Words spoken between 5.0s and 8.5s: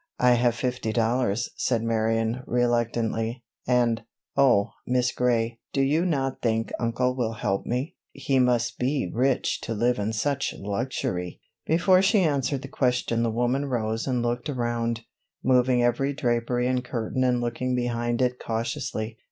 Gray, do you not think uncle will help me? He